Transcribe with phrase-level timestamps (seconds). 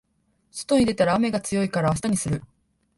[0.49, 2.41] 外に出たら雨が強いから明日にする